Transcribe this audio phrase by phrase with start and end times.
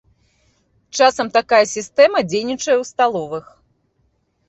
[0.99, 3.45] Часам такая сістэма дзейнічае ў сталовых.